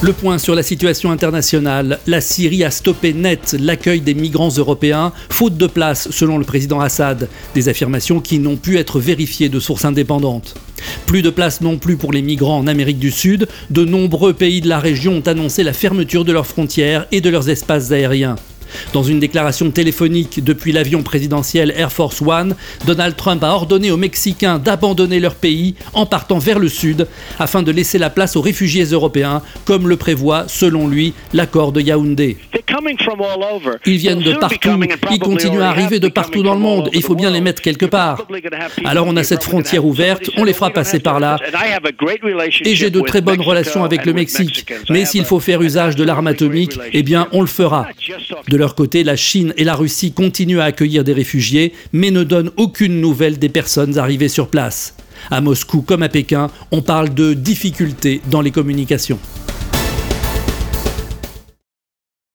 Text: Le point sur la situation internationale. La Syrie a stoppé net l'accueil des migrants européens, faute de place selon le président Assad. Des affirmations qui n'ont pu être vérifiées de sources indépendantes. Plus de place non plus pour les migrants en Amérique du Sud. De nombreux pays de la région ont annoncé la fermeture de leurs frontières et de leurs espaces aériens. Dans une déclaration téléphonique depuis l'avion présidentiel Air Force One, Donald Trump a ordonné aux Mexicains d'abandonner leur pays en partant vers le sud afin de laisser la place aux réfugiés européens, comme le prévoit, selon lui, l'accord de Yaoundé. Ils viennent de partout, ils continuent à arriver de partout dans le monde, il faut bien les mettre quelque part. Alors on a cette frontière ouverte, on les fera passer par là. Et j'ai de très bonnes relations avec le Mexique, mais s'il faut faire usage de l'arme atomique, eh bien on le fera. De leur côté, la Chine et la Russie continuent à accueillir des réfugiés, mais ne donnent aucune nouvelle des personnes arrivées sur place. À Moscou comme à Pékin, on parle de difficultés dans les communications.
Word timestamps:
Le 0.00 0.12
point 0.12 0.38
sur 0.38 0.54
la 0.54 0.62
situation 0.62 1.10
internationale. 1.10 1.98
La 2.06 2.20
Syrie 2.20 2.62
a 2.62 2.70
stoppé 2.70 3.12
net 3.12 3.56
l'accueil 3.58 4.00
des 4.00 4.14
migrants 4.14 4.48
européens, 4.56 5.12
faute 5.28 5.56
de 5.56 5.66
place 5.66 6.12
selon 6.12 6.38
le 6.38 6.44
président 6.44 6.78
Assad. 6.78 7.28
Des 7.56 7.68
affirmations 7.68 8.20
qui 8.20 8.38
n'ont 8.38 8.56
pu 8.56 8.78
être 8.78 9.00
vérifiées 9.00 9.48
de 9.48 9.58
sources 9.58 9.84
indépendantes. 9.84 10.54
Plus 11.06 11.22
de 11.22 11.30
place 11.30 11.60
non 11.62 11.78
plus 11.78 11.96
pour 11.96 12.12
les 12.12 12.22
migrants 12.22 12.58
en 12.58 12.68
Amérique 12.68 13.00
du 13.00 13.10
Sud. 13.10 13.48
De 13.70 13.84
nombreux 13.84 14.34
pays 14.34 14.60
de 14.60 14.68
la 14.68 14.78
région 14.78 15.14
ont 15.14 15.26
annoncé 15.26 15.64
la 15.64 15.72
fermeture 15.72 16.24
de 16.24 16.30
leurs 16.30 16.46
frontières 16.46 17.08
et 17.10 17.20
de 17.20 17.28
leurs 17.28 17.48
espaces 17.48 17.90
aériens. 17.90 18.36
Dans 18.92 19.02
une 19.02 19.20
déclaration 19.20 19.70
téléphonique 19.70 20.42
depuis 20.42 20.72
l'avion 20.72 21.02
présidentiel 21.02 21.72
Air 21.76 21.92
Force 21.92 22.22
One, 22.22 22.54
Donald 22.86 23.16
Trump 23.16 23.42
a 23.44 23.52
ordonné 23.52 23.90
aux 23.90 23.96
Mexicains 23.96 24.58
d'abandonner 24.58 25.20
leur 25.20 25.34
pays 25.34 25.74
en 25.94 26.06
partant 26.06 26.38
vers 26.38 26.58
le 26.58 26.68
sud 26.68 27.06
afin 27.38 27.62
de 27.62 27.72
laisser 27.72 27.98
la 27.98 28.10
place 28.10 28.36
aux 28.36 28.40
réfugiés 28.42 28.84
européens, 28.84 29.42
comme 29.64 29.88
le 29.88 29.96
prévoit, 29.96 30.44
selon 30.48 30.88
lui, 30.88 31.14
l'accord 31.32 31.72
de 31.72 31.80
Yaoundé. 31.80 32.36
Ils 33.86 33.96
viennent 33.96 34.20
de 34.20 34.34
partout, 34.34 34.80
ils 35.10 35.18
continuent 35.18 35.60
à 35.60 35.68
arriver 35.70 36.00
de 36.00 36.08
partout 36.08 36.42
dans 36.42 36.54
le 36.54 36.60
monde, 36.60 36.90
il 36.92 37.02
faut 37.02 37.14
bien 37.14 37.30
les 37.30 37.40
mettre 37.40 37.62
quelque 37.62 37.86
part. 37.86 38.26
Alors 38.84 39.06
on 39.06 39.16
a 39.16 39.24
cette 39.24 39.42
frontière 39.42 39.84
ouverte, 39.84 40.30
on 40.36 40.44
les 40.44 40.52
fera 40.52 40.70
passer 40.70 41.00
par 41.00 41.20
là. 41.20 41.38
Et 42.64 42.74
j'ai 42.74 42.90
de 42.90 43.00
très 43.00 43.20
bonnes 43.20 43.40
relations 43.40 43.84
avec 43.84 44.06
le 44.06 44.12
Mexique, 44.12 44.66
mais 44.90 45.04
s'il 45.04 45.24
faut 45.24 45.40
faire 45.40 45.62
usage 45.62 45.96
de 45.96 46.04
l'arme 46.04 46.26
atomique, 46.26 46.78
eh 46.92 47.02
bien 47.02 47.28
on 47.32 47.40
le 47.40 47.46
fera. 47.46 47.88
De 48.48 48.56
leur 48.56 48.74
côté, 48.74 49.04
la 49.04 49.16
Chine 49.16 49.52
et 49.56 49.64
la 49.64 49.74
Russie 49.74 50.12
continuent 50.12 50.60
à 50.60 50.64
accueillir 50.64 51.04
des 51.04 51.12
réfugiés, 51.12 51.72
mais 51.92 52.10
ne 52.10 52.22
donnent 52.24 52.50
aucune 52.56 53.00
nouvelle 53.00 53.38
des 53.38 53.48
personnes 53.48 53.98
arrivées 53.98 54.28
sur 54.28 54.48
place. 54.48 54.94
À 55.30 55.40
Moscou 55.40 55.82
comme 55.82 56.02
à 56.02 56.08
Pékin, 56.08 56.50
on 56.70 56.82
parle 56.82 57.12
de 57.12 57.34
difficultés 57.34 58.20
dans 58.30 58.40
les 58.40 58.50
communications. 58.50 59.18